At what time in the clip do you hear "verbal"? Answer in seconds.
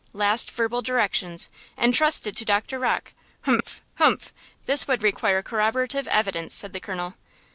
0.49-0.81